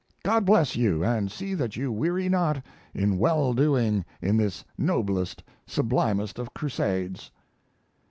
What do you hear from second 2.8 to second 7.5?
in well doing in this noblest, sublimest of crusades."